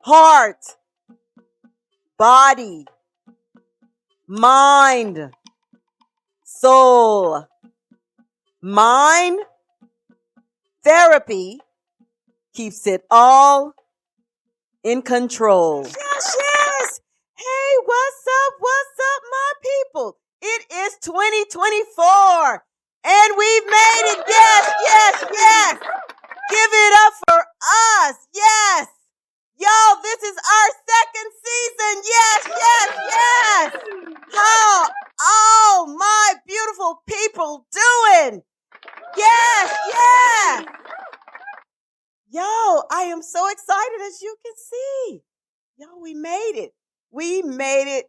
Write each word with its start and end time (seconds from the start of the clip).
heart, 0.00 0.76
body, 2.16 2.86
mind, 4.26 5.30
soul, 6.44 7.46
mind, 8.62 9.40
therapy 10.84 11.60
keeps 12.54 12.86
it 12.86 13.04
all 13.10 13.72
in 14.82 15.02
control. 15.02 15.84
Yes, 15.84 16.36
yes. 16.38 17.00
Hey, 17.36 17.70
what's 17.84 18.24
up? 18.26 18.54
What's 18.58 18.98
up, 19.14 19.22
my 19.30 19.52
people? 19.62 20.16
It 20.40 20.66
is 20.72 20.98
2024 21.02 22.64
and 23.04 23.30
we've 23.36 23.66
made 23.66 24.06
it. 24.12 24.24
Yes, 24.28 24.72
yes, 24.82 25.24
yes. 25.32 25.78
Give 26.50 26.70
it 26.72 26.94
up 27.06 27.12
for 27.28 27.40
us. 28.00 28.16
Yes. 28.34 28.86
Y'all, 29.58 30.02
this 30.02 30.22
is 30.22 30.36
our 30.36 30.70
second 30.86 31.28
season. 31.44 31.94
Yes, 32.06 32.40
yes, 32.48 32.88
yes. 33.12 33.68
How 34.32 34.88
all 35.24 35.86
my 35.96 36.34
beautiful 36.46 37.02
people 37.06 37.66
doing? 37.72 38.42
Yes, 39.16 39.76
yes. 39.88 40.64
Yo, 42.30 42.42
I 42.92 43.08
am 43.10 43.22
so 43.22 43.50
excited 43.50 44.00
as 44.06 44.22
you 44.22 44.36
can 44.44 44.54
see. 44.56 45.22
Yo, 45.78 45.86
we 46.00 46.14
made 46.14 46.54
it. 46.54 46.72
We 47.10 47.42
made 47.42 47.88
it 47.88 48.06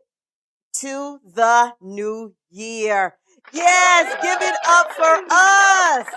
to 0.81 1.19
the 1.23 1.73
new 1.95 2.33
year. 2.49 3.15
Yes, 3.53 4.15
give 4.21 4.41
it 4.41 4.55
up 4.67 4.91
for 4.91 5.23
us. 5.31 6.07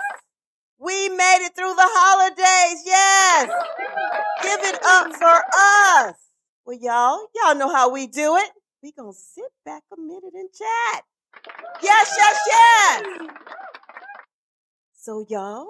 We 0.79 1.09
made 1.09 1.45
it 1.45 1.55
through 1.55 1.73
the 1.73 1.87
holidays. 1.87 2.83
Yes. 2.85 3.49
Give 4.43 4.59
it 4.63 4.79
up 4.83 5.13
for 5.13 5.43
us. 6.07 6.15
Well, 6.65 6.77
y'all, 6.79 7.27
y'all 7.35 7.55
know 7.55 7.73
how 7.73 7.89
we 7.91 8.07
do 8.07 8.35
it. 8.37 8.49
We 8.81 8.91
gonna 8.91 9.13
sit 9.13 9.51
back 9.65 9.83
a 9.97 9.99
minute 9.99 10.33
and 10.33 10.49
chat. 10.51 11.03
Yes, 11.81 12.15
yes, 12.17 12.39
yes. 12.47 13.29
So 14.95 15.25
y'all, 15.29 15.67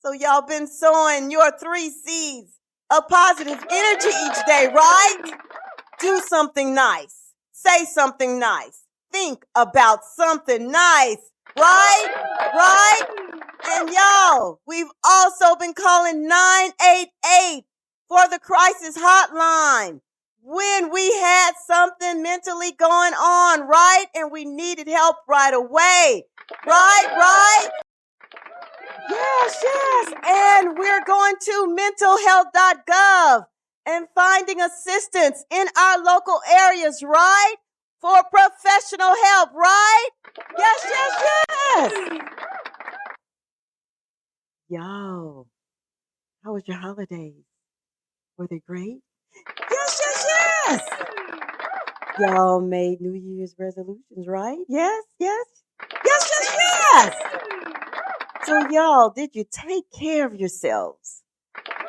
so 0.00 0.12
y'all 0.12 0.42
been 0.42 0.66
sowing 0.66 1.30
your 1.30 1.50
three 1.58 1.90
seeds 1.90 2.58
of 2.90 3.08
positive 3.08 3.64
energy 3.70 4.08
each 4.08 4.46
day, 4.46 4.68
right? 4.74 5.32
Do 6.00 6.20
something 6.28 6.74
nice. 6.74 7.32
Say 7.52 7.84
something 7.84 8.38
nice. 8.38 8.81
Think 9.12 9.44
about 9.54 10.04
something 10.04 10.70
nice, 10.70 11.18
right? 11.58 12.06
Right? 12.54 13.00
And 13.64 13.90
y'all, 13.90 14.60
we've 14.66 14.90
also 15.04 15.54
been 15.56 15.74
calling 15.74 16.26
988 16.26 17.64
for 18.08 18.28
the 18.30 18.38
crisis 18.38 18.96
hotline 18.98 20.00
when 20.42 20.90
we 20.90 21.12
had 21.20 21.52
something 21.66 22.22
mentally 22.22 22.72
going 22.72 23.14
on, 23.14 23.68
right? 23.68 24.06
And 24.14 24.32
we 24.32 24.44
needed 24.44 24.88
help 24.88 25.16
right 25.28 25.54
away. 25.54 26.24
Right, 26.66 27.06
right? 27.16 27.68
Yes, 29.08 29.58
yes. 29.62 30.12
And 30.26 30.78
we're 30.78 31.04
going 31.04 31.34
to 31.42 31.76
mentalhealth.gov 31.78 33.46
and 33.86 34.06
finding 34.14 34.60
assistance 34.60 35.44
in 35.50 35.66
our 35.78 36.02
local 36.02 36.40
areas, 36.50 37.02
right? 37.02 37.54
For 38.02 38.20
professional 38.32 39.14
help, 39.26 39.54
right? 39.54 40.08
Yes, 40.58 40.86
yes, 40.88 41.22
yes. 41.76 42.20
Yo, 44.68 45.46
how 46.42 46.52
was 46.52 46.66
your 46.66 46.78
holidays? 46.78 47.44
Were 48.36 48.48
they 48.48 48.60
great? 48.66 48.98
Yes, 49.70 50.00
yes, 50.04 50.26
yes. 50.66 50.88
Y'all 52.18 52.60
made 52.60 53.00
New 53.00 53.14
Year's 53.14 53.54
resolutions, 53.56 54.26
right? 54.26 54.58
Yes, 54.68 55.04
yes. 55.20 55.46
Yes, 56.04 56.30
yes, 56.32 56.56
yes. 56.58 57.14
So, 58.46 58.68
y'all, 58.70 59.10
did 59.10 59.30
you 59.34 59.44
take 59.48 59.84
care 59.96 60.26
of 60.26 60.34
yourselves? 60.34 61.22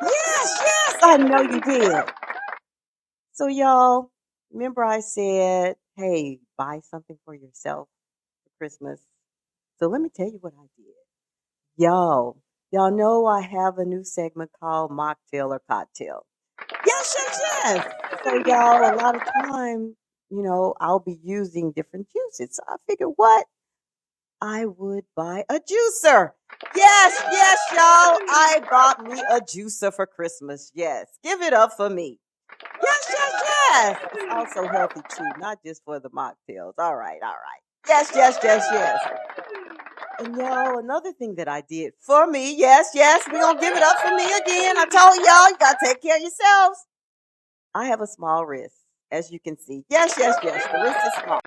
Yes, 0.00 0.62
yes, 0.62 0.96
I 1.02 1.16
know 1.16 1.40
you 1.40 1.60
did. 1.60 2.04
So, 3.32 3.48
y'all, 3.48 4.12
remember 4.52 4.84
I 4.84 5.00
said, 5.00 5.74
hey, 5.96 6.40
buy 6.58 6.80
something 6.82 7.18
for 7.24 7.34
yourself 7.34 7.88
for 8.44 8.50
Christmas. 8.58 9.00
So, 9.78 9.88
let 9.88 10.00
me 10.00 10.10
tell 10.14 10.26
you 10.26 10.38
what 10.40 10.52
I 10.58 10.66
did. 10.76 10.94
Y'all, 11.76 12.38
y'all 12.70 12.96
know 12.96 13.26
I 13.26 13.42
have 13.42 13.78
a 13.78 13.84
new 13.84 14.04
segment 14.04 14.50
called 14.60 14.90
Mocktail 14.90 15.50
or 15.50 15.60
Cocktail. 15.68 16.26
Yes, 16.86 17.16
yes, 17.18 17.40
yes. 17.64 17.94
So, 18.24 18.34
y'all, 18.46 18.94
a 18.94 18.94
lot 18.96 19.16
of 19.16 19.22
time, 19.44 19.96
you 20.30 20.42
know, 20.42 20.74
I'll 20.80 21.00
be 21.00 21.18
using 21.22 21.72
different 21.72 22.08
juices. 22.12 22.56
So, 22.56 22.62
I 22.68 22.76
figured, 22.88 23.10
what? 23.16 23.46
I 24.40 24.66
would 24.66 25.04
buy 25.16 25.44
a 25.48 25.54
juicer. 25.54 26.32
Yes, 26.76 27.22
yes, 27.32 27.58
y'all. 27.72 28.18
I 28.28 28.60
bought 28.70 29.02
me 29.04 29.20
a 29.30 29.40
juicer 29.40 29.92
for 29.92 30.06
Christmas. 30.06 30.70
Yes. 30.74 31.06
Give 31.22 31.40
it 31.42 31.52
up 31.54 31.72
for 31.72 31.88
me. 31.88 32.20
Yes. 33.74 33.98
It's 34.14 34.32
also 34.32 34.68
healthy 34.68 35.00
too, 35.16 35.28
not 35.38 35.58
just 35.64 35.82
for 35.84 35.98
the 36.00 36.10
mocktails. 36.10 36.74
All 36.78 36.96
right, 36.96 37.18
all 37.22 37.28
right. 37.28 37.62
Yes, 37.88 38.10
yes, 38.14 38.38
yes, 38.42 38.64
yes. 38.72 39.00
And 40.20 40.36
y'all, 40.36 40.78
another 40.78 41.12
thing 41.12 41.34
that 41.36 41.48
I 41.48 41.60
did 41.60 41.92
for 42.00 42.26
me, 42.26 42.56
yes, 42.56 42.90
yes, 42.94 43.26
we're 43.30 43.40
gonna 43.40 43.60
give 43.60 43.76
it 43.76 43.82
up 43.82 43.98
for 43.98 44.14
me 44.14 44.24
again. 44.24 44.78
I 44.78 44.86
told 44.86 45.16
y'all, 45.26 45.50
you 45.50 45.56
gotta 45.58 45.78
take 45.84 46.02
care 46.02 46.16
of 46.16 46.22
yourselves. 46.22 46.86
I 47.74 47.86
have 47.86 48.00
a 48.00 48.06
small 48.06 48.46
wrist, 48.46 48.76
as 49.10 49.32
you 49.32 49.40
can 49.40 49.58
see. 49.58 49.84
Yes, 49.90 50.14
yes, 50.18 50.36
yes. 50.42 50.64
The 50.72 50.78
wrist 50.78 50.98
is 51.06 51.24
small. 51.24 51.40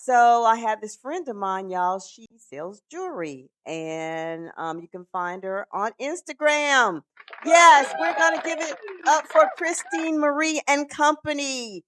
So 0.00 0.44
I 0.44 0.56
had 0.56 0.80
this 0.80 0.96
friend 0.96 1.28
of 1.28 1.36
mine, 1.36 1.70
y'all. 1.70 2.00
She 2.00 2.26
sells 2.38 2.82
jewelry, 2.90 3.50
and 3.66 4.50
um, 4.56 4.80
you 4.80 4.88
can 4.88 5.04
find 5.04 5.44
her 5.44 5.66
on 5.72 5.92
Instagram. 6.00 7.02
Yes, 7.44 7.92
we're 8.00 8.16
gonna 8.16 8.42
give 8.42 8.58
it 8.60 8.76
up 9.06 9.26
for 9.28 9.48
Christine 9.56 10.18
Marie 10.18 10.62
and 10.66 10.88
Company. 10.88 11.84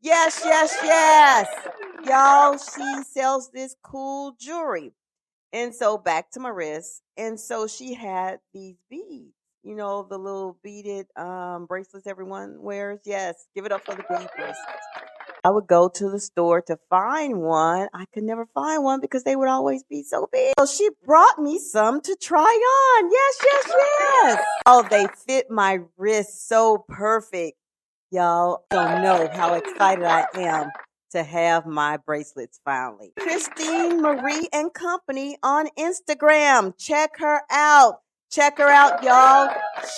Yes, 0.00 0.42
yes, 0.44 0.76
yes, 0.82 1.48
y'all. 2.06 2.56
She 2.58 3.02
sells 3.04 3.50
this 3.50 3.74
cool 3.82 4.36
jewelry, 4.40 4.92
and 5.52 5.74
so 5.74 5.98
back 5.98 6.30
to 6.32 6.40
my 6.40 6.50
wrist, 6.50 7.02
and 7.16 7.38
so 7.38 7.66
she 7.66 7.94
had 7.94 8.38
these 8.54 8.76
beads. 8.90 9.34
You 9.64 9.74
know 9.74 10.06
the 10.08 10.18
little 10.18 10.58
beaded 10.62 11.06
um, 11.16 11.66
bracelets 11.66 12.06
everyone 12.06 12.62
wears. 12.62 13.00
Yes, 13.04 13.46
give 13.54 13.66
it 13.66 13.72
up 13.72 13.84
for 13.84 13.94
the 13.94 14.04
bead 14.08 14.28
bracelets. 14.36 14.58
I 15.48 15.50
would 15.50 15.66
go 15.66 15.88
to 15.88 16.10
the 16.10 16.20
store 16.20 16.60
to 16.60 16.78
find 16.90 17.40
one. 17.40 17.88
I 17.94 18.04
could 18.12 18.22
never 18.22 18.44
find 18.44 18.84
one 18.84 19.00
because 19.00 19.24
they 19.24 19.34
would 19.34 19.48
always 19.48 19.82
be 19.82 20.02
so 20.02 20.28
big. 20.30 20.52
So 20.58 20.66
she 20.66 20.90
brought 21.06 21.38
me 21.38 21.58
some 21.58 22.02
to 22.02 22.14
try 22.20 22.42
on. 22.42 23.10
Yes, 23.10 23.38
yes, 23.42 23.72
yes. 24.24 24.44
Oh, 24.66 24.86
they 24.90 25.06
fit 25.26 25.50
my 25.50 25.78
wrist 25.96 26.48
so 26.48 26.84
perfect. 26.86 27.56
Y'all 28.10 28.66
don't 28.68 29.02
know 29.02 29.26
how 29.32 29.54
excited 29.54 30.04
I 30.04 30.26
am 30.34 30.68
to 31.12 31.22
have 31.22 31.64
my 31.64 31.96
bracelets 31.96 32.60
finally. 32.62 33.14
Christine 33.18 34.02
Marie 34.02 34.50
and 34.52 34.74
Company 34.74 35.38
on 35.42 35.68
Instagram. 35.78 36.74
Check 36.76 37.16
her 37.20 37.40
out. 37.50 38.00
Check 38.30 38.58
her 38.58 38.68
out, 38.68 39.02
y'all. 39.02 39.48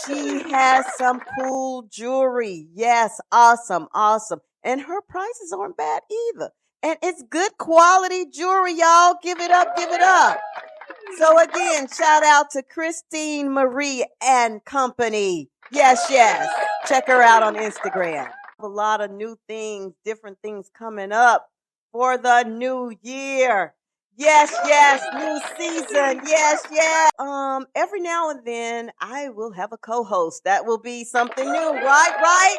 She 0.06 0.48
has 0.52 0.86
some 0.96 1.20
cool 1.40 1.88
jewelry. 1.90 2.68
Yes, 2.72 3.20
awesome, 3.32 3.88
awesome. 3.92 4.38
And 4.62 4.80
her 4.80 5.00
prices 5.08 5.52
aren't 5.52 5.76
bad 5.76 6.02
either. 6.34 6.50
And 6.82 6.96
it's 7.02 7.22
good 7.30 7.56
quality 7.58 8.26
jewelry, 8.30 8.74
y'all. 8.74 9.14
Give 9.22 9.38
it 9.40 9.50
up, 9.50 9.76
give 9.76 9.90
it 9.90 10.00
up. 10.00 10.38
So 11.18 11.38
again, 11.42 11.88
shout 11.88 12.22
out 12.24 12.50
to 12.52 12.62
Christine 12.62 13.52
Marie 13.52 14.06
and 14.22 14.64
Company. 14.64 15.50
Yes, 15.72 16.06
yes. 16.10 16.48
Check 16.86 17.06
her 17.06 17.22
out 17.22 17.42
on 17.42 17.54
Instagram. 17.56 18.30
A 18.60 18.66
lot 18.66 19.00
of 19.00 19.10
new 19.10 19.38
things, 19.48 19.94
different 20.04 20.38
things 20.42 20.70
coming 20.76 21.12
up 21.12 21.48
for 21.92 22.16
the 22.18 22.44
new 22.44 22.92
year. 23.02 23.74
Yes, 24.16 24.54
yes, 24.66 25.02
new 25.14 25.40
season. 25.56 26.20
Yes, 26.26 26.62
yes. 26.70 27.10
Um, 27.18 27.66
every 27.74 28.00
now 28.00 28.30
and 28.30 28.44
then 28.44 28.90
I 29.00 29.30
will 29.30 29.52
have 29.52 29.72
a 29.72 29.78
co-host. 29.78 30.44
That 30.44 30.66
will 30.66 30.78
be 30.78 31.04
something 31.04 31.44
new, 31.44 31.72
right? 31.72 32.14
Right? 32.20 32.58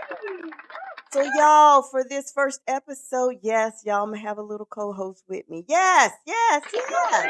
So 1.14 1.22
y'all, 1.36 1.82
for 1.82 2.06
this 2.08 2.32
first 2.32 2.62
episode, 2.68 3.40
yes, 3.42 3.82
y'all, 3.86 4.04
I'm 4.04 4.12
gonna 4.12 4.22
have 4.22 4.38
a 4.38 4.42
little 4.42 4.66
co-host 4.66 5.26
with 5.28 5.50
me. 5.50 5.66
Yes, 5.68 6.14
yes, 6.26 6.64
yes. 6.74 7.30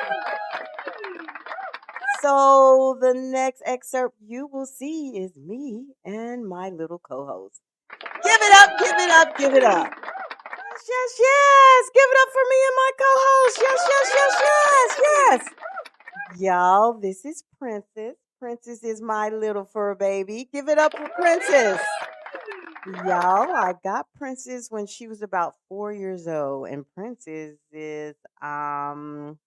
So 2.22 2.95
the 3.01 3.16
next 3.16 3.63
excerpt 3.66 4.18
you 4.24 4.45
will 4.45 4.68
see 4.68 5.18
is 5.18 5.36
me 5.36 5.88
and 6.06 6.48
my 6.48 6.69
little 6.69 7.00
co-host. 7.00 7.60
Give 8.24 8.39
it 8.39 8.54
up, 8.57 8.78
give 8.78 8.95
it 9.00 9.10
up, 9.10 9.38
give 9.39 9.54
it 9.56 9.63
up. 9.63 9.88
Yes, 9.88 10.81
yes, 10.88 11.19
yes. 11.19 11.89
Give 11.95 12.06
it 12.06 12.18
up 12.22 12.30
for 12.31 12.45
me 12.51 12.57
and 12.68 12.75
my 12.77 12.92
co-host. 13.00 13.60
Yes, 13.62 13.80
yes, 13.89 14.12
yes, 14.13 14.42
yes, 14.44 15.00
yes. 15.01 16.39
Y'all, 16.39 16.94
this 16.94 17.25
is 17.25 17.44
Princess. 17.57 18.16
Princess 18.39 18.84
is 18.84 19.01
my 19.01 19.30
little 19.30 19.66
fur 19.66 19.95
baby. 19.95 20.48
Give 20.54 20.69
it 20.69 20.77
up 20.77 20.95
for 20.95 21.10
Princess. 21.19 21.81
Y'all, 22.88 23.51
I 23.51 23.75
got 23.83 24.07
Princess 24.16 24.72
when 24.72 24.88
she 24.88 25.07
was 25.07 25.22
about 25.22 25.54
four 25.69 25.94
years 25.94 26.28
old, 26.28 26.68
and 26.68 26.83
Princess 26.95 27.57
is 27.72 28.16
um 28.42 29.38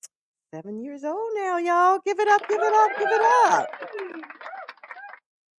seven 0.54 0.80
years 0.80 1.02
old 1.02 1.30
now, 1.34 1.58
y'all. 1.58 1.98
Give 2.04 2.18
it 2.20 2.28
up, 2.28 2.48
give 2.48 2.60
it 2.60 2.72
up, 2.72 2.90
give 2.96 3.08
it 3.10 3.20
up. 3.46 3.68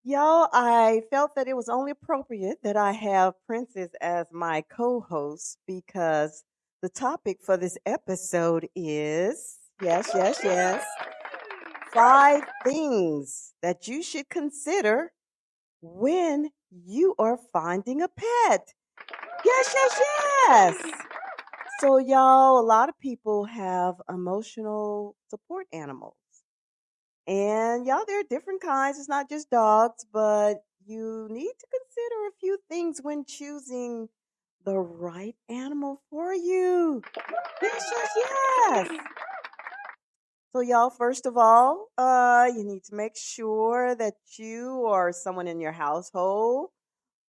Y'all, 0.06 0.48
I 0.54 1.02
felt 1.10 1.36
that 1.36 1.50
it 1.50 1.56
was 1.56 1.68
only 1.68 1.92
appropriate 1.92 2.60
that 2.64 2.78
I 2.78 2.94
have 2.94 3.34
Princess 3.46 3.90
as 4.00 4.28
my 4.32 4.64
co 4.70 5.02
host 5.02 5.58
because 5.68 6.46
the 6.82 6.90
topic 6.90 7.40
for 7.42 7.58
this 7.58 7.78
episode 7.86 8.70
is 8.74 9.58
yes, 9.82 10.12
yes, 10.16 10.40
yes. 10.44 10.86
Five 11.92 12.44
things 12.64 13.54
that 13.62 13.90
you 13.90 14.02
should 14.02 14.30
consider 14.30 15.12
when 15.82 16.52
you 16.72 17.16
are 17.20 17.38
finding 17.54 18.02
a 18.02 18.08
pet. 18.08 18.74
Yes, 19.46 19.76
yes, 19.76 20.02
yes. 20.50 20.94
So, 21.80 21.98
y'all, 21.98 22.60
a 22.60 22.66
lot 22.66 22.90
of 22.90 23.00
people 23.00 23.46
have 23.46 23.96
emotional 24.10 25.16
support 25.30 25.68
animals. 25.74 26.16
And 27.28 27.86
y'all, 27.86 28.04
there 28.08 28.20
are 28.20 28.30
different 28.30 28.62
kinds. 28.62 29.00
It's 29.00 29.10
not 29.10 29.30
just 29.30 29.50
dogs, 29.50 30.06
but 30.12 30.64
you 30.86 31.28
need 31.30 31.52
to 31.60 31.68
consider 31.68 32.28
a 32.28 32.40
few 32.40 32.60
things 32.70 33.00
when 33.02 33.26
choosing 33.26 34.10
the 34.64 34.78
right 34.78 35.36
animal 35.50 36.02
for 36.10 36.34
you. 36.34 37.02
Yes, 37.62 37.92
yes, 37.92 38.10
yes. 38.18 38.90
So, 40.56 40.62
y'all, 40.62 40.90
first 40.90 41.26
of 41.26 41.36
all, 41.36 41.88
uh, 41.98 42.48
you 42.56 42.64
need 42.64 42.86
to 42.86 42.96
make 42.96 43.18
sure 43.18 43.94
that 43.94 44.14
you 44.38 44.86
or 44.88 45.12
someone 45.12 45.50
in 45.50 45.60
your 45.60 45.74
household, 45.74 46.70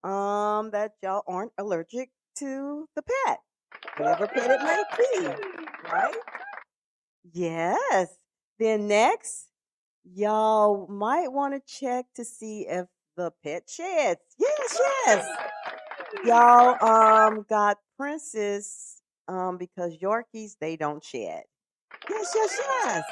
um, 0.05 0.70
that 0.70 0.93
y'all 1.02 1.25
aren't 1.26 1.50
allergic 1.58 2.11
to 2.37 2.88
the 2.94 3.02
pet, 3.02 3.38
whatever 3.96 4.28
pet 4.28 4.49
it 4.49 4.61
might 4.62 4.84
be, 4.96 5.26
right? 5.93 6.14
Yes. 7.32 8.17
Then 8.61 8.87
next, 8.87 9.49
y'all 10.05 10.87
might 10.87 11.32
want 11.32 11.55
to 11.55 11.61
check 11.67 12.06
to 12.14 12.25
see 12.25 12.69
if 12.69 12.87
the 13.17 13.32
pet 13.43 13.64
sheds. 13.69 14.20
Yes, 14.38 14.78
yes. 15.05 15.28
Y'all 16.25 16.81
um 16.81 17.44
got 17.49 17.78
Princess 17.99 19.02
um 19.26 19.58
because 19.58 19.96
Yorkies 19.99 20.52
they 20.61 20.76
don't 20.76 21.02
shed. 21.02 21.43
Yes, 22.11 22.32
yes, 22.35 22.61
yes. 22.85 23.05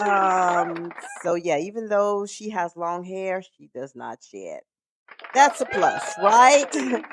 Um 0.00 0.92
so 1.22 1.34
yeah, 1.34 1.58
even 1.58 1.88
though 1.88 2.26
she 2.26 2.50
has 2.50 2.76
long 2.76 3.04
hair, 3.04 3.42
she 3.42 3.70
does 3.74 3.94
not 3.94 4.18
shed. 4.22 4.60
That's 5.34 5.60
a 5.60 5.66
plus, 5.66 6.14
right? 6.22 7.04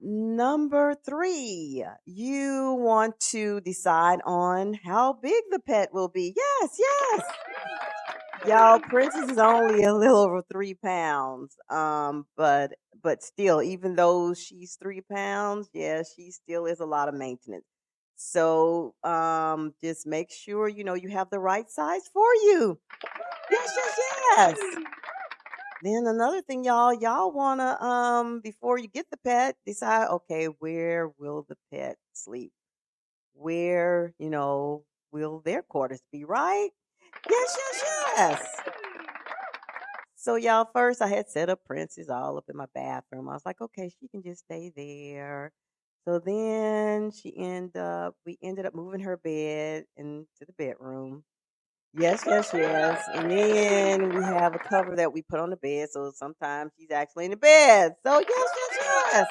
Number 0.00 0.94
three, 0.94 1.84
you 2.04 2.76
want 2.78 3.18
to 3.30 3.60
decide 3.62 4.20
on 4.24 4.74
how 4.84 5.14
big 5.14 5.42
the 5.50 5.58
pet 5.58 5.88
will 5.92 6.08
be. 6.08 6.34
Yes, 6.36 6.78
yes. 6.78 7.22
Y'all, 8.46 8.78
Princess 8.78 9.30
is 9.30 9.38
only 9.38 9.82
a 9.84 9.94
little 9.94 10.18
over 10.18 10.42
three 10.42 10.74
pounds. 10.74 11.56
Um, 11.70 12.26
but 12.36 12.74
but 13.02 13.22
still, 13.22 13.62
even 13.62 13.96
though 13.96 14.34
she's 14.34 14.76
three 14.80 15.00
pounds, 15.00 15.68
yeah, 15.72 16.02
she 16.04 16.30
still 16.30 16.66
is 16.66 16.80
a 16.80 16.86
lot 16.86 17.08
of 17.08 17.14
maintenance. 17.14 17.64
So 18.16 18.94
um 19.04 19.74
just 19.80 20.06
make 20.06 20.30
sure 20.30 20.68
you 20.68 20.84
know 20.84 20.94
you 20.94 21.10
have 21.10 21.30
the 21.30 21.38
right 21.38 21.68
size 21.70 22.08
for 22.12 22.26
you. 22.44 22.78
Yes, 23.50 23.72
yes, 23.76 24.00
yes. 24.36 24.58
Then 25.82 26.06
another 26.06 26.42
thing, 26.42 26.64
y'all, 26.64 26.92
y'all 26.94 27.32
wanna 27.32 27.76
um 27.82 28.40
before 28.40 28.78
you 28.78 28.88
get 28.88 29.06
the 29.10 29.18
pet, 29.18 29.56
decide, 29.66 30.08
okay, 30.08 30.46
where 30.46 31.08
will 31.18 31.46
the 31.48 31.56
pet 31.72 31.96
sleep? 32.12 32.52
Where, 33.34 34.14
you 34.18 34.30
know, 34.30 34.84
will 35.12 35.40
their 35.44 35.62
quarters 35.62 36.02
be, 36.12 36.24
right? 36.24 36.70
Yes, 37.30 37.58
yes, 37.58 37.84
yes. 38.16 38.46
So 40.16 40.36
y'all, 40.36 40.64
first 40.64 41.02
I 41.02 41.08
had 41.08 41.28
set 41.30 41.50
up 41.50 41.64
Princess 41.64 42.08
all 42.08 42.38
up 42.38 42.44
in 42.48 42.56
my 42.56 42.66
bathroom. 42.74 43.28
I 43.28 43.34
was 43.34 43.46
like, 43.46 43.60
okay, 43.60 43.90
she 44.00 44.08
can 44.08 44.22
just 44.22 44.44
stay 44.44 44.72
there. 44.74 45.52
So 46.06 46.20
then 46.20 47.10
she 47.10 47.36
end 47.36 47.76
up 47.76 48.14
we 48.24 48.38
ended 48.42 48.66
up 48.66 48.74
moving 48.74 49.00
her 49.00 49.16
bed 49.16 49.84
into 49.96 50.26
the 50.46 50.52
bedroom. 50.56 51.24
Yes, 51.94 52.24
yes, 52.26 52.50
yes. 52.54 53.02
And 53.14 53.30
then 53.30 54.14
we 54.14 54.22
have 54.22 54.54
a 54.54 54.58
cover 54.58 54.96
that 54.96 55.12
we 55.12 55.22
put 55.22 55.40
on 55.40 55.50
the 55.50 55.56
bed, 55.56 55.88
so 55.90 56.12
sometimes 56.14 56.72
she's 56.78 56.90
actually 56.90 57.26
in 57.26 57.32
the 57.32 57.36
bed. 57.38 57.94
So 58.04 58.20
yes, 58.20 58.28
yes, 58.30 58.78
yes. 59.12 59.26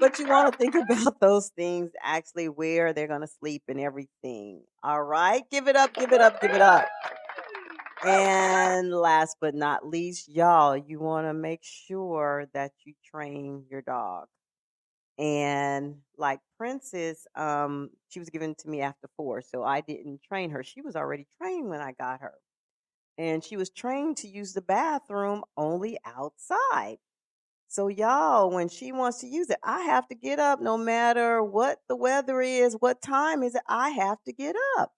But 0.00 0.18
you 0.18 0.28
want 0.28 0.52
to 0.52 0.58
think 0.58 0.74
about 0.74 1.20
those 1.20 1.50
things 1.56 1.90
actually 2.02 2.48
where 2.48 2.92
they're 2.92 3.08
gonna 3.08 3.26
sleep 3.28 3.62
and 3.68 3.80
everything. 3.80 4.62
All 4.84 5.02
right, 5.02 5.42
give 5.50 5.68
it 5.68 5.76
up, 5.76 5.94
give 5.94 6.12
it 6.12 6.20
up, 6.20 6.40
give 6.40 6.52
it 6.52 6.62
up. 6.62 6.86
And 8.04 8.90
last 8.92 9.36
but 9.40 9.54
not 9.54 9.86
least, 9.86 10.28
y'all, 10.28 10.76
you 10.76 11.00
want 11.00 11.26
to 11.26 11.34
make 11.34 11.60
sure 11.62 12.46
that 12.54 12.72
you 12.84 12.94
train 13.04 13.64
your 13.70 13.82
dog. 13.82 14.26
And 15.18 15.96
like 16.18 16.40
Princess, 16.58 17.26
um, 17.34 17.90
she 18.08 18.18
was 18.18 18.30
given 18.30 18.54
to 18.56 18.68
me 18.68 18.82
after 18.82 19.08
four, 19.16 19.40
so 19.40 19.62
I 19.62 19.80
didn't 19.80 20.22
train 20.22 20.50
her. 20.50 20.62
She 20.62 20.82
was 20.82 20.96
already 20.96 21.26
trained 21.40 21.68
when 21.68 21.80
I 21.80 21.92
got 21.92 22.20
her. 22.20 22.34
And 23.18 23.42
she 23.42 23.56
was 23.56 23.70
trained 23.70 24.18
to 24.18 24.28
use 24.28 24.52
the 24.52 24.60
bathroom 24.60 25.42
only 25.56 25.98
outside. 26.04 26.98
So 27.68 27.88
y'all, 27.88 28.50
when 28.50 28.68
she 28.68 28.92
wants 28.92 29.20
to 29.20 29.26
use 29.26 29.50
it, 29.50 29.58
I 29.62 29.82
have 29.82 30.06
to 30.08 30.14
get 30.14 30.38
up 30.38 30.60
no 30.60 30.76
matter 30.76 31.42
what 31.42 31.80
the 31.88 31.96
weather 31.96 32.40
is, 32.40 32.74
what 32.74 33.02
time 33.02 33.42
is 33.42 33.54
it, 33.54 33.62
I 33.68 33.90
have 33.90 34.22
to 34.24 34.32
get 34.32 34.54
up. 34.78 34.92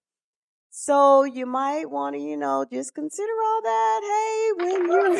So 0.70 1.24
you 1.24 1.46
might 1.46 1.90
want 1.90 2.14
to, 2.14 2.20
you 2.20 2.36
know, 2.36 2.66
just 2.70 2.94
consider 2.94 3.32
all 3.32 3.62
that. 3.62 4.00
Hey, 4.04 4.64
when 4.64 5.16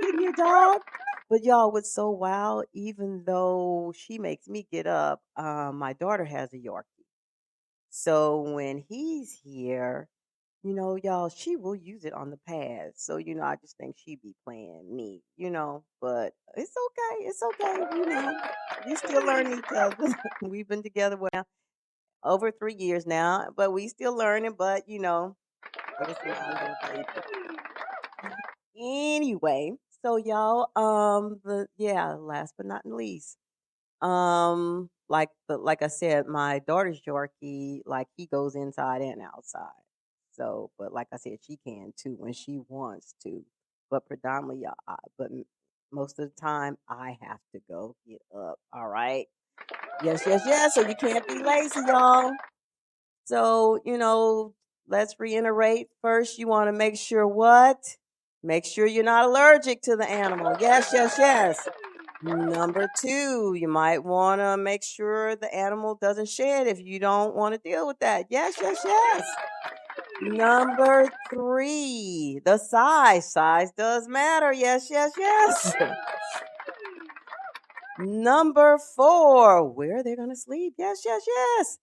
getting 0.00 0.20
your 0.22 0.32
dog. 0.32 0.80
But 1.30 1.44
y'all, 1.44 1.72
what's 1.72 1.94
so 1.94 2.10
wild, 2.10 2.66
even 2.74 3.24
though 3.24 3.94
she 3.96 4.18
makes 4.18 4.48
me 4.48 4.66
get 4.70 4.86
up, 4.86 5.22
um, 5.36 5.78
my 5.78 5.94
daughter 5.94 6.24
has 6.26 6.52
a 6.52 6.58
Yorkie. 6.58 7.06
So 7.90 8.42
when 8.54 8.78
he's 8.78 9.32
here, 9.42 10.08
you 10.62 10.74
know, 10.74 10.96
y'all, 10.96 11.28
she 11.30 11.56
will 11.56 11.74
use 11.76 12.04
it 12.04 12.12
on 12.12 12.30
the 12.30 12.38
pad. 12.46 12.92
So, 12.96 13.16
you 13.18 13.34
know, 13.34 13.42
I 13.44 13.56
just 13.56 13.76
think 13.78 13.96
she'd 13.98 14.22
be 14.22 14.34
playing 14.44 14.94
me, 14.94 15.22
you 15.36 15.50
know, 15.50 15.84
but 16.00 16.34
it's 16.56 16.74
okay. 16.86 17.24
It's 17.26 17.42
okay. 17.42 17.96
You 17.96 18.06
know, 18.06 18.40
we 18.86 18.96
still 18.96 19.24
learn 19.26 19.52
each 19.58 19.64
other. 19.76 19.96
We've 20.42 20.68
been 20.68 20.82
together 20.82 21.16
well 21.16 21.46
over 22.24 22.50
three 22.50 22.74
years 22.74 23.06
now, 23.06 23.48
but 23.56 23.72
we 23.72 23.88
still 23.88 24.16
learning, 24.16 24.56
but 24.58 24.88
you 24.88 25.00
know, 25.00 25.36
it's 26.02 26.20
not 26.26 26.38
a 26.38 26.92
little 26.92 27.04
baby. 27.04 27.26
Anyway, 28.76 29.72
so 30.04 30.16
y'all, 30.16 30.68
um, 30.76 31.40
the 31.44 31.66
yeah, 31.78 32.14
last 32.14 32.54
but 32.56 32.66
not 32.66 32.82
least, 32.86 33.36
um, 34.02 34.90
like 35.08 35.30
the 35.48 35.58
like 35.58 35.82
I 35.82 35.88
said, 35.88 36.26
my 36.26 36.60
daughter's 36.60 37.02
Yorkie, 37.06 37.82
like 37.86 38.08
he 38.16 38.26
goes 38.26 38.56
inside 38.56 39.02
and 39.02 39.22
outside. 39.22 39.70
So, 40.32 40.70
but 40.78 40.92
like 40.92 41.08
I 41.12 41.16
said, 41.18 41.38
she 41.46 41.58
can 41.66 41.92
too 41.96 42.16
when 42.18 42.32
she 42.34 42.60
wants 42.68 43.14
to, 43.24 43.44
but 43.90 44.06
predominantly, 44.06 44.66
I, 44.88 44.96
but 45.18 45.30
most 45.92 46.18
of 46.18 46.26
the 46.30 46.40
time, 46.40 46.78
I 46.88 47.18
have 47.22 47.40
to 47.54 47.60
go 47.68 47.96
get 48.08 48.20
up. 48.36 48.58
All 48.72 48.88
right. 48.88 49.26
Yes, 50.04 50.22
yes, 50.26 50.42
yes. 50.46 50.74
So 50.74 50.86
you 50.88 50.94
can't 50.96 51.26
be 51.28 51.42
lazy, 51.42 51.80
y'all. 51.86 52.32
So, 53.26 53.80
you 53.84 53.98
know, 53.98 54.54
let's 54.88 55.16
reiterate. 55.18 55.88
First, 56.02 56.38
you 56.38 56.48
want 56.48 56.68
to 56.68 56.72
make 56.72 56.96
sure 56.96 57.26
what? 57.26 57.96
Make 58.42 58.64
sure 58.64 58.86
you're 58.86 59.04
not 59.04 59.26
allergic 59.26 59.82
to 59.82 59.96
the 59.96 60.08
animal. 60.08 60.56
Yes, 60.60 60.90
yes, 60.92 61.16
yes. 61.18 61.68
Number 62.22 62.88
two, 62.98 63.54
you 63.54 63.68
might 63.68 64.04
want 64.04 64.40
to 64.40 64.56
make 64.56 64.82
sure 64.82 65.36
the 65.36 65.54
animal 65.54 65.94
doesn't 65.94 66.28
shed 66.28 66.66
if 66.66 66.80
you 66.80 66.98
don't 66.98 67.34
want 67.34 67.54
to 67.54 67.60
deal 67.60 67.86
with 67.86 67.98
that. 68.00 68.26
Yes, 68.30 68.56
yes, 68.60 68.80
yes. 68.84 69.24
Number 70.22 71.08
three, 71.30 72.40
the 72.44 72.58
size. 72.58 73.30
Size 73.32 73.72
does 73.72 74.06
matter. 74.06 74.52
Yes, 74.52 74.88
yes, 74.90 75.12
yes. 75.16 75.74
Number 78.00 78.78
four, 78.96 79.70
where 79.70 80.02
they're 80.02 80.16
gonna 80.16 80.36
sleep. 80.36 80.74
Yes, 80.78 81.02
yes, 81.04 81.22
yes. 81.26 81.78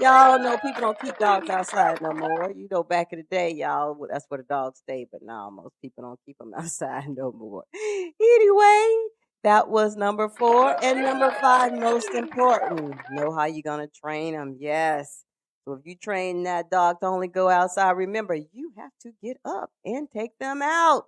Y'all 0.00 0.38
know 0.38 0.58
people 0.58 0.80
don't 0.80 1.00
keep 1.00 1.16
dogs 1.18 1.48
outside 1.48 2.02
no 2.02 2.12
more. 2.12 2.52
You 2.54 2.68
know, 2.70 2.82
back 2.82 3.12
in 3.12 3.20
the 3.20 3.24
day, 3.24 3.52
y'all, 3.54 3.96
that's 4.10 4.26
where 4.28 4.38
the 4.38 4.44
dogs 4.44 4.80
stay. 4.80 5.06
But 5.10 5.22
now 5.22 5.50
most 5.50 5.74
people 5.80 6.04
don't 6.04 6.20
keep 6.26 6.36
them 6.38 6.52
outside 6.58 7.08
no 7.08 7.32
more. 7.32 7.64
Anyway, 7.74 8.96
that 9.42 9.68
was 9.68 9.96
number 9.96 10.28
four. 10.28 10.76
And 10.84 11.02
number 11.02 11.30
five, 11.40 11.72
most 11.72 12.10
important, 12.10 12.96
know 13.12 13.34
how 13.34 13.46
you're 13.46 13.62
gonna 13.62 13.88
train 13.88 14.34
them. 14.34 14.56
Yes. 14.58 15.24
So 15.64 15.72
if 15.74 15.86
you 15.86 15.96
train 15.96 16.42
that 16.42 16.70
dog 16.70 17.00
to 17.00 17.06
only 17.06 17.28
go 17.28 17.48
outside, 17.48 17.92
remember 17.92 18.34
you 18.34 18.72
have 18.76 18.92
to 19.02 19.12
get 19.22 19.38
up 19.46 19.70
and 19.84 20.10
take 20.10 20.32
them 20.38 20.60
out. 20.60 21.04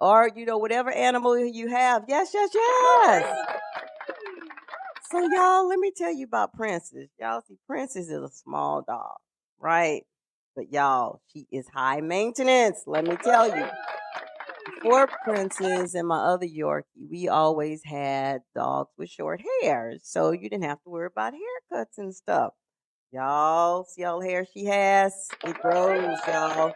Or 0.00 0.30
you 0.34 0.46
know 0.46 0.58
whatever 0.58 0.90
animal 0.90 1.38
you 1.38 1.68
have. 1.68 2.04
Yes, 2.08 2.30
yes, 2.34 2.50
yes. 2.54 3.46
So 5.10 5.20
y'all, 5.20 5.68
let 5.68 5.78
me 5.78 5.92
tell 5.96 6.12
you 6.12 6.26
about 6.26 6.54
Princess. 6.54 7.08
Y'all 7.20 7.42
see, 7.46 7.56
Princess 7.66 8.08
is 8.08 8.22
a 8.22 8.28
small 8.28 8.82
dog, 8.82 9.16
right? 9.60 10.02
But 10.56 10.72
y'all, 10.72 11.20
she 11.32 11.46
is 11.52 11.66
high 11.72 12.00
maintenance. 12.00 12.82
Let 12.86 13.06
me 13.06 13.16
tell 13.22 13.56
you. 13.56 13.66
Before 14.82 15.08
Princess 15.24 15.94
and 15.94 16.08
my 16.08 16.18
other 16.18 16.46
Yorkie, 16.46 16.84
we 17.10 17.28
always 17.28 17.82
had 17.84 18.42
dogs 18.54 18.90
with 18.98 19.08
short 19.08 19.40
hair, 19.62 19.94
so 20.02 20.32
you 20.32 20.50
didn't 20.50 20.64
have 20.64 20.82
to 20.82 20.90
worry 20.90 21.06
about 21.06 21.32
haircuts 21.32 21.98
and 21.98 22.14
stuff. 22.14 22.52
Y'all 23.14 23.84
see 23.84 24.02
all 24.02 24.18
the 24.18 24.26
hair 24.26 24.44
she 24.52 24.64
has? 24.64 25.28
It 25.44 25.54
grows, 25.60 26.18
y'all. 26.26 26.72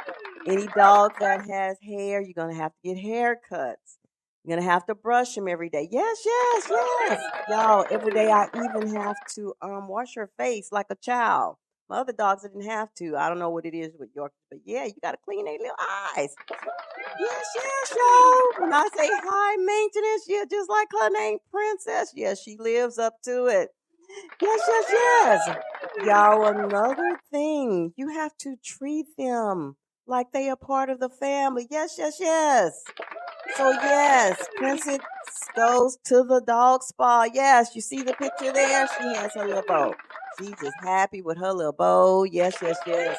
Any 0.47 0.69
dog 0.69 1.11
that 1.19 1.45
has 1.51 1.79
hair, 1.83 2.21
you're 2.21 2.33
gonna 2.33 2.55
have 2.55 2.71
to 2.71 2.95
get 2.95 2.97
haircuts. 2.97 3.99
You're 4.45 4.57
gonna 4.57 4.71
have 4.71 4.87
to 4.87 4.95
brush 4.95 5.35
them 5.35 5.49
every 5.49 5.69
day. 5.69 5.89
Yes, 5.91 6.19
yes, 6.25 6.69
yes. 6.71 7.21
Y'all, 7.49 7.87
every 7.91 8.13
day 8.13 8.31
I 8.31 8.47
even 8.55 8.95
have 8.95 9.17
to 9.35 9.53
um 9.63 9.89
wash 9.89 10.15
her 10.15 10.31
face 10.39 10.69
like 10.71 10.87
a 10.91 10.95
child. 10.95 11.57
My 11.91 11.99
other 11.99 12.13
dogs 12.13 12.45
I 12.45 12.49
didn't 12.49 12.71
have 12.71 12.95
to. 12.99 13.17
I 13.17 13.29
don't 13.29 13.41
know 13.41 13.51
what 13.51 13.67
it 13.67 13.75
is 13.75 13.97
with 13.99 14.15
Yorkies, 14.15 14.47
but 14.49 14.61
yeah, 14.65 14.85
you 14.85 14.95
gotta 15.03 15.19
clean 15.25 15.45
their 15.45 15.59
little 15.59 15.75
eyes. 16.17 16.37
Yes, 17.19 17.47
yes, 17.57 17.97
y'all. 17.97 18.63
When 18.63 18.73
I 18.73 18.89
say 18.97 19.09
high 19.11 19.57
maintenance, 19.57 20.27
yeah, 20.29 20.45
just 20.49 20.71
like 20.71 20.87
her 21.01 21.11
name, 21.11 21.39
Princess. 21.51 22.13
Yes, 22.15 22.41
she 22.41 22.57
lives 22.61 22.97
up 22.97 23.17
to 23.25 23.47
it. 23.47 23.71
Yes, 24.41 24.61
yes, 24.69 24.85
yes. 24.93 25.57
Y'all, 26.05 26.47
another 26.47 27.19
thing, 27.31 27.93
you 27.97 28.09
have 28.09 28.37
to 28.39 28.57
treat 28.65 29.07
them 29.19 29.77
like 30.07 30.33
they 30.33 30.49
are 30.49 30.57
part 30.57 30.91
of 30.91 31.01
the 31.01 31.09
family. 31.09 31.67
Yes, 31.71 31.97
yes, 31.99 32.17
yes. 32.21 32.83
So 33.57 33.71
yes, 33.71 34.47
Princess 34.57 35.01
goes 35.57 35.99
to 36.05 36.25
the 36.25 36.41
dog 36.47 36.83
spa. 36.83 37.27
Yes, 37.33 37.75
you 37.75 37.81
see 37.81 38.03
the 38.03 38.15
picture 38.15 38.53
there? 38.53 38.87
She 38.99 39.15
has 39.17 39.35
her 39.35 39.47
little 39.47 39.63
bow. 39.67 39.95
She's 40.39 40.51
just 40.51 40.77
happy 40.83 41.23
with 41.23 41.39
her 41.39 41.53
little 41.53 41.73
bow. 41.73 42.25
Yes, 42.25 42.57
yes, 42.63 42.79
yes. 42.87 43.17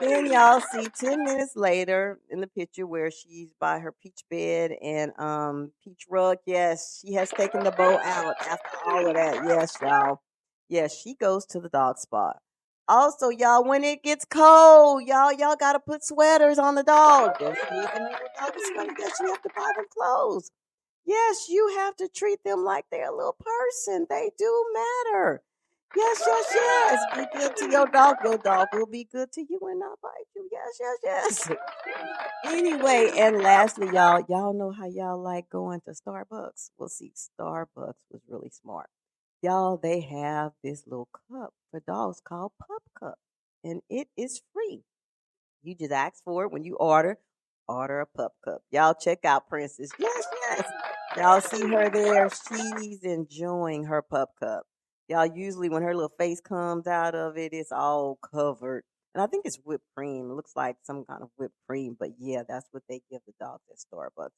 Then 0.00 0.26
y'all 0.26 0.60
see 0.60 0.88
10 0.88 1.24
minutes 1.24 1.56
later 1.56 2.18
in 2.30 2.40
the 2.40 2.46
picture 2.46 2.86
where 2.86 3.10
she's 3.10 3.48
by 3.60 3.78
her 3.78 3.92
peach 3.92 4.22
bed 4.30 4.72
and 4.82 5.12
um 5.18 5.72
peach 5.84 6.06
rug. 6.08 6.38
Yes, 6.46 7.02
she 7.04 7.14
has 7.14 7.30
taken 7.30 7.64
the 7.64 7.70
bow 7.70 7.98
out 8.02 8.34
after 8.40 8.68
all 8.86 9.06
of 9.06 9.14
that. 9.14 9.44
Yes, 9.46 9.76
y'all. 9.80 10.20
Yes, 10.68 10.98
she 10.98 11.14
goes 11.14 11.46
to 11.46 11.60
the 11.60 11.68
dog 11.68 11.98
spot. 11.98 12.38
Also, 12.88 13.28
y'all, 13.28 13.64
when 13.64 13.84
it 13.84 14.02
gets 14.02 14.24
cold, 14.24 15.02
y'all, 15.06 15.32
y'all 15.32 15.56
gotta 15.58 15.78
put 15.78 16.04
sweaters 16.04 16.58
on 16.58 16.74
the 16.74 16.82
dog. 16.82 17.32
Yes, 17.40 17.56
is 17.56 17.66
the 17.68 18.30
dog 18.40 18.52
sweater. 18.56 18.94
Yes, 18.98 19.20
you 19.20 19.26
have 19.28 19.42
to 19.42 19.50
buy 19.56 19.70
them 19.76 19.84
clothes. 19.96 20.50
Yes, 21.04 21.48
you 21.48 21.74
have 21.78 21.96
to 21.96 22.08
treat 22.08 22.44
them 22.44 22.64
like 22.64 22.86
they're 22.90 23.10
a 23.10 23.16
little 23.16 23.36
person. 23.38 24.06
They 24.08 24.30
do 24.38 24.64
matter. 24.74 25.42
Yes, 25.96 26.22
yes, 26.26 26.52
yes. 26.54 27.00
Be 27.16 27.38
good 27.38 27.56
to 27.56 27.70
your 27.70 27.86
dog. 27.86 28.16
Your 28.24 28.38
dog 28.38 28.68
will 28.72 28.86
be 28.86 29.06
good 29.12 29.30
to 29.32 29.44
you 29.48 29.58
and 29.62 29.80
not 29.80 29.98
bite 30.02 30.10
you. 30.34 30.48
Yes, 30.50 30.80
yes, 31.04 31.48
yes. 31.48 31.58
Anyway, 32.46 33.10
and 33.16 33.42
lastly, 33.42 33.88
y'all, 33.92 34.24
y'all 34.28 34.54
know 34.54 34.70
how 34.70 34.86
y'all 34.86 35.20
like 35.20 35.48
going 35.50 35.80
to 35.82 35.92
Starbucks. 35.92 36.70
Well, 36.78 36.88
see, 36.88 37.12
Starbucks 37.14 38.04
was 38.10 38.22
really 38.28 38.50
smart. 38.50 38.88
Y'all, 39.42 39.76
they 39.76 40.00
have 40.00 40.52
this 40.62 40.84
little 40.86 41.08
cup 41.30 41.52
for 41.70 41.80
dogs 41.86 42.20
called 42.24 42.52
Pup 42.60 42.82
Cup, 42.98 43.18
and 43.64 43.82
it 43.90 44.08
is 44.16 44.40
free. 44.52 44.82
You 45.62 45.74
just 45.74 45.92
ask 45.92 46.22
for 46.24 46.44
it 46.44 46.52
when 46.52 46.64
you 46.64 46.76
order. 46.76 47.18
Order 47.68 48.00
a 48.00 48.06
pup 48.06 48.32
cup. 48.44 48.62
Y'all 48.72 48.92
check 48.92 49.24
out 49.24 49.48
Princess. 49.48 49.90
Yes, 49.98 50.26
yes. 50.50 50.64
Y'all 51.16 51.40
see 51.40 51.66
her 51.68 51.88
there. 51.88 52.28
She's 52.28 53.04
enjoying 53.04 53.84
her 53.84 54.02
pup 54.02 54.30
cup. 54.40 54.64
Y'all 55.12 55.26
usually 55.26 55.68
when 55.68 55.82
her 55.82 55.94
little 55.94 56.08
face 56.08 56.40
comes 56.40 56.86
out 56.86 57.14
of 57.14 57.36
it, 57.36 57.52
it's 57.52 57.70
all 57.70 58.18
covered. 58.32 58.82
And 59.14 59.22
I 59.22 59.26
think 59.26 59.44
it's 59.44 59.58
whipped 59.62 59.84
cream. 59.94 60.30
It 60.30 60.34
looks 60.34 60.52
like 60.56 60.76
some 60.84 61.04
kind 61.04 61.22
of 61.22 61.28
whipped 61.36 61.58
cream, 61.68 61.96
but 62.00 62.12
yeah, 62.18 62.44
that's 62.48 62.66
what 62.70 62.82
they 62.88 63.02
give 63.10 63.20
the 63.26 63.34
dogs 63.38 63.60
at 63.70 63.76
Starbucks. 63.76 64.30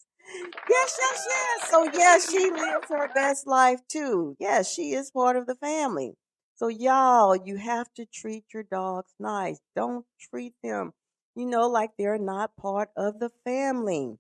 Yes, 0.69 0.99
yes, 1.01 1.27
yes. 1.29 1.71
So 1.71 1.89
yeah, 1.95 2.19
she 2.19 2.51
lives 2.51 2.89
her 2.89 3.09
best 3.15 3.47
life 3.47 3.83
too. 3.89 4.37
Yes, 4.41 4.69
she 4.69 4.95
is 4.95 5.13
part 5.13 5.37
of 5.37 5.47
the 5.47 5.55
family. 5.55 6.15
So 6.57 6.67
y'all, 6.67 7.37
you 7.37 7.55
have 7.55 7.95
to 7.95 8.05
treat 8.05 8.47
your 8.53 8.65
dogs 8.65 9.15
nice. 9.21 9.61
Don't 9.77 10.07
treat 10.21 10.55
them, 10.65 10.93
you 11.37 11.47
know, 11.47 11.69
like 11.69 11.91
they're 11.97 12.19
not 12.19 12.57
part 12.57 12.89
of 12.97 13.21
the 13.21 13.31
family. 13.45 14.19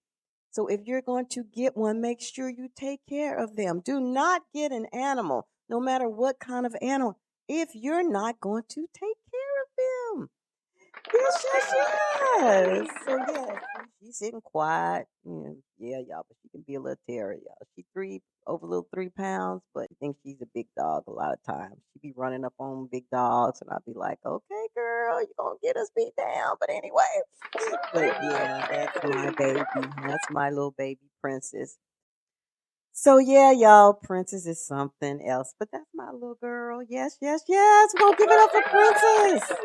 So 0.53 0.69
if 0.69 0.83
you're 0.85 1.03
going 1.03 1.27
to 1.31 1.43
get 1.43 1.77
one, 1.77 2.01
make 2.01 2.21
sure 2.21 2.49
you 2.49 2.69
take 2.77 3.01
care 3.09 3.37
of 3.37 3.57
them. 3.57 3.83
Do 3.85 3.99
not 3.99 4.43
get 4.55 4.71
an 4.71 4.87
animal, 4.93 5.49
no 5.69 5.81
matter 5.81 6.09
what 6.09 6.39
kind 6.39 6.67
of 6.67 6.77
animal, 6.81 7.19
if 7.49 7.71
you're 7.75 8.09
not 8.09 8.41
going 8.41 8.65
to 8.69 8.87
take 8.93 9.19
care 9.31 9.63
of 9.63 10.19
them. 10.19 10.31
Yes, 11.13 11.45
yes, 11.53 11.75
yes. 11.75 12.89
So 13.07 13.59
she's 14.01 14.17
sitting 14.17 14.41
quiet. 14.41 15.07
Yeah, 15.79 15.99
y'all, 16.09 16.25
but 16.29 16.37
she 16.43 16.49
can 16.49 16.63
be 16.67 16.77
a 16.77 16.81
little 16.81 16.99
terror, 17.09 17.35
y'all. 17.35 17.67
She 17.77 17.85
three 17.93 18.23
over 18.47 18.65
a 18.65 18.69
little 18.69 18.89
three 18.93 19.09
pounds, 19.11 19.63
but 19.75 19.85
I 19.91 19.95
think 20.01 20.17
she's 20.23 20.41
a 20.43 20.47
big 20.55 20.67
dog 20.77 21.05
a 21.07 21.11
lot 21.11 21.33
of 21.33 21.43
times. 21.43 21.77
She 21.93 22.09
be 22.09 22.15
running 22.17 22.45
up 22.45 22.55
on 22.59 22.89
big 22.91 23.05
dogs, 23.11 23.61
and 23.61 23.71
I'll 23.71 23.83
be 23.87 23.93
like, 23.95 24.19
"Okay, 24.25 24.69
girl, 24.75 25.21
you 25.21 25.29
gonna 25.39 25.57
get 25.63 25.77
us 25.77 25.91
beat 25.97 26.15
down." 26.17 26.57
But 26.61 26.71
anyway, 26.71 27.23
but 27.93 28.05
yeah, 28.23 28.67
that's 28.69 29.05
my 29.05 29.31
baby. 29.31 29.63
That's 30.07 30.31
my 30.31 30.51
little 30.51 30.75
baby 30.77 31.11
princess. 31.21 31.77
So 32.95 33.19
yeah, 33.19 33.53
y'all, 33.53 33.95
princess 33.95 34.47
is 34.47 34.67
something 34.67 35.27
else, 35.27 35.55
but 35.59 35.71
that's 35.73 35.91
my 35.95 36.13
little 36.13 36.37
girl. 36.37 36.83
Yes, 36.89 37.19
yes, 37.23 37.43
yes. 37.49 37.95
We're 37.95 38.01
gonna 38.01 38.19
give 38.19 38.31
it 38.31 38.41
up 38.41 38.53
for 38.53 38.63
princess. 38.71 39.59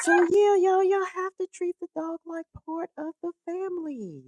So 0.00 0.12
yeah, 0.30 0.56
y'all, 0.56 0.84
y'all 0.84 1.06
have 1.16 1.32
to 1.40 1.48
treat 1.54 1.76
the 1.80 1.88
dog 1.96 2.20
like 2.26 2.46
part 2.66 2.90
of 2.98 3.14
the 3.22 3.32
family. 3.46 4.22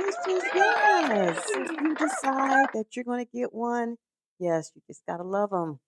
Yes, 0.00 0.16
yes, 0.28 0.44
yes. 0.54 1.50
If 1.54 1.70
you 1.82 1.96
decide 1.96 2.68
that 2.74 2.86
you're 2.94 3.04
gonna 3.06 3.26
get 3.26 3.54
one, 3.54 3.96
yes, 4.40 4.72
you 4.74 4.82
just 4.88 5.02
gotta 5.08 5.24
love 5.24 5.50
them. 5.50 5.80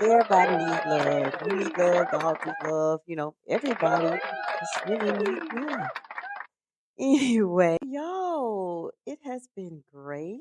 Everybody 0.00 0.58
needs 0.58 0.86
love. 0.86 1.34
You 1.48 1.56
need 1.56 1.78
love. 1.78 2.10
Dogs 2.12 2.40
need 2.46 2.70
love. 2.70 3.00
You 3.06 3.16
know, 3.16 3.34
everybody 3.48 4.20
just 4.60 4.86
really 4.86 5.40
love. 5.54 5.88
Anyway, 6.98 7.78
yo, 7.84 8.90
it 9.06 9.18
has 9.24 9.48
been 9.56 9.82
great. 9.92 10.40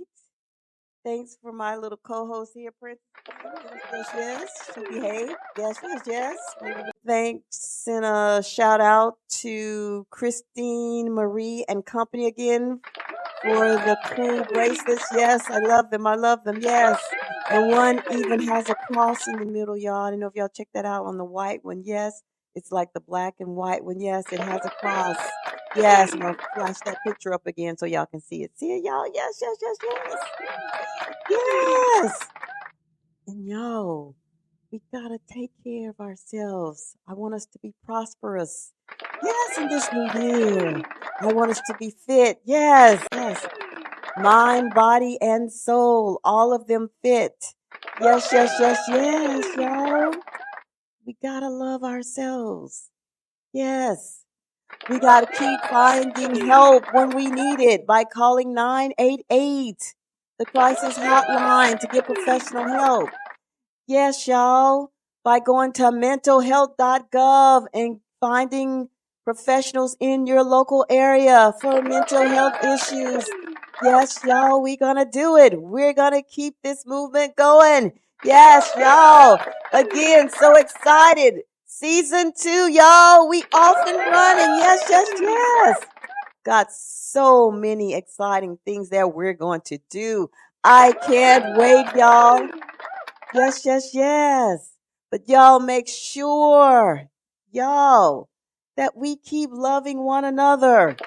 Thanks 1.03 1.38
for 1.41 1.51
my 1.53 1.77
little 1.77 1.98
co-host 1.98 2.51
here, 2.56 2.72
Princess. 2.79 3.01
Yes, 3.91 4.10
yes. 4.15 4.72
She 4.75 4.82
behaved. 4.82 5.36
Yes, 5.58 5.77
yes, 5.82 6.01
yes. 6.06 6.38
Thanks 7.06 7.84
and 7.88 8.06
a 8.06 8.44
shout 8.44 8.82
out 8.82 9.18
to 9.41 10.06
Christine 10.12 11.13
Marie 11.13 11.65
and 11.70 11.86
company 11.86 12.27
again 12.27 12.82
for 13.41 13.70
the 13.72 13.98
cool 14.06 14.44
bracelets. 14.53 15.06
Yes, 15.13 15.50
I 15.50 15.60
love 15.60 15.89
them. 15.89 16.06
I 16.06 16.15
love 16.15 16.44
them. 16.44 16.60
Yes. 16.62 17.01
And 17.50 17.72
one 17.72 18.01
even 18.12 18.41
has 18.48 18.70
a 18.70 18.75
cross 18.75 19.27
in 19.27 19.38
the 19.39 19.46
middle, 19.46 19.77
y'all. 19.77 20.06
I 20.06 20.10
don't 20.12 20.20
know 20.20 20.27
if 20.27 20.36
y'all 20.36 20.50
check 20.50 20.68
that 20.74 20.86
out 20.86 21.06
on 21.06 21.18
the 21.18 21.25
white 21.25 21.63
one. 21.63 21.84
Yes. 21.86 22.22
It's 22.56 22.72
like 22.72 22.89
the 22.94 23.00
black 23.00 23.36
and 23.39 23.56
white 23.56 23.84
one. 23.86 24.01
Yes, 24.01 24.25
it 24.32 24.39
has 24.39 24.65
a 24.65 24.70
cross. 24.70 25.18
Yes, 25.81 26.13
I'm 26.13 26.19
gonna 26.19 26.38
flash 26.55 26.79
that 26.86 26.98
picture 27.05 27.33
up 27.33 27.45
again 27.48 27.77
so 27.77 27.86
y'all 27.86 28.05
can 28.05 28.21
see 28.21 28.43
it. 28.43 28.51
See 28.55 28.74
it, 28.74 28.83
y'all? 28.83 29.05
Yes, 29.13 29.39
yes, 29.41 29.57
yes, 29.62 29.77
yes. 29.83 30.17
Yes. 31.29 32.27
And 33.27 33.48
yo, 33.48 34.15
we 34.71 34.81
gotta 34.91 35.19
take 35.31 35.51
care 35.63 35.89
of 35.89 36.00
ourselves. 36.00 36.95
I 37.07 37.13
want 37.13 37.33
us 37.33 37.45
to 37.48 37.59
be 37.59 37.74
prosperous. 37.86 38.74
Yes, 39.24 39.57
in 39.57 39.67
this 39.69 39.88
new 39.93 40.21
year. 40.21 40.81
I 41.21 41.27
want 41.33 41.51
us 41.51 41.62
to 41.67 41.75
be 41.79 41.91
fit. 41.91 42.39
Yes, 42.45 43.05
yes. 43.13 43.45
Mind, 44.17 44.74
body, 44.74 45.17
and 45.21 45.51
soul. 45.51 46.19
All 46.24 46.53
of 46.53 46.67
them 46.67 46.89
fit. 47.01 47.53
Yes, 48.01 48.29
yes, 48.31 48.55
yes, 48.59 48.79
yes, 48.89 49.55
y'all. 49.55 50.13
We 51.05 51.15
gotta 51.21 51.50
love 51.50 51.83
ourselves. 51.83 52.89
Yes. 53.53 54.25
We 54.89 54.99
gotta 54.99 55.27
keep 55.27 55.59
finding 55.69 56.47
help 56.47 56.93
when 56.93 57.15
we 57.15 57.27
need 57.27 57.59
it 57.59 57.85
by 57.85 58.03
calling 58.03 58.53
988, 58.53 59.95
the 60.39 60.45
crisis 60.45 60.97
hotline 60.97 61.79
to 61.79 61.88
get 61.88 62.05
professional 62.05 62.67
help. 62.67 63.09
Yes, 63.88 64.27
y'all. 64.27 64.91
By 65.23 65.39
going 65.39 65.73
to 65.73 65.83
mentalhealth.gov 65.83 67.65
and 67.73 67.99
finding 68.19 68.89
professionals 69.25 69.95
in 69.99 70.25
your 70.25 70.43
local 70.43 70.85
area 70.89 71.53
for 71.61 71.81
mental 71.81 72.23
health 72.23 72.63
issues. 72.63 73.29
Yes, 73.83 74.23
y'all, 74.25 74.61
we 74.61 74.75
gonna 74.75 75.05
do 75.05 75.38
it. 75.38 75.61
We're 75.61 75.93
gonna 75.93 76.23
keep 76.23 76.55
this 76.63 76.85
movement 76.85 77.35
going. 77.35 77.93
Yes, 78.23 78.71
y'all. 78.77 79.39
Again, 79.71 80.29
so 80.29 80.55
excited. 80.55 81.43
Season 81.79 82.33
two, 82.38 82.69
y'all. 82.74 83.29
We 83.29 83.41
off 83.53 83.77
and 83.88 83.98
running. 83.98 84.59
Yes, 84.59 84.83
yes, 84.89 85.07
yes. 85.17 85.79
got 86.43 86.74
so 86.74 87.51
many 87.51 87.93
exciting 87.93 88.59
things 88.65 88.89
that 88.89 89.15
we're 89.15 89.33
going 89.33 89.62
to 89.62 89.79
do. 89.89 90.29
I 90.62 90.91
can't 91.07 91.57
wait, 91.57 91.86
y'all. 91.95 92.45
Yes, 93.33 93.65
yes, 93.65 93.91
yes. 93.93 94.74
But 95.09 95.29
y'all 95.29 95.62
make 95.62 95.88
sure, 95.88 97.07
y'all, 97.50 98.27
that 98.75 98.98
we 98.98 99.15
keep 99.15 99.50
loving 99.53 100.03
one 100.03 100.25
another. 100.25 100.98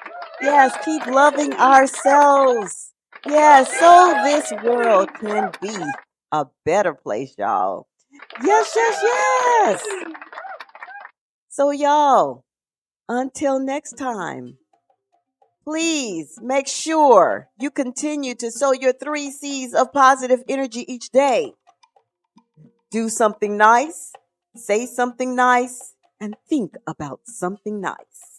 Yes, 0.40 0.74
keep 0.86 1.04
loving 1.04 1.52
ourselves. 1.52 2.94
Yes, 3.26 3.70
so 3.78 4.14
this 4.24 4.50
world 4.64 5.12
can 5.20 5.52
be 5.60 5.76
a 6.32 6.46
better 6.64 6.94
place, 6.94 7.34
y'all. 7.36 7.88
Yes, 8.42 8.72
yes, 8.74 9.00
yes. 9.02 9.86
So, 11.54 11.70
y'all, 11.70 12.46
until 13.10 13.60
next 13.60 13.98
time, 13.98 14.56
please 15.64 16.38
make 16.40 16.66
sure 16.66 17.50
you 17.60 17.70
continue 17.70 18.34
to 18.36 18.50
sow 18.50 18.72
your 18.72 18.94
three 18.94 19.30
C's 19.30 19.74
of 19.74 19.92
positive 19.92 20.42
energy 20.48 20.90
each 20.90 21.10
day. 21.10 21.52
Do 22.90 23.10
something 23.10 23.58
nice, 23.58 24.14
say 24.56 24.86
something 24.86 25.36
nice, 25.36 25.92
and 26.18 26.36
think 26.48 26.76
about 26.86 27.20
something 27.26 27.82
nice. 27.82 28.31